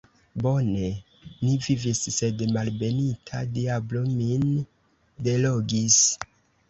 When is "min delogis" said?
4.15-6.01